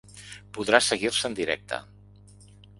Podrà 0.57 0.79
seguir-se 0.85 1.29
en 1.31 1.37
directe. 1.43 1.81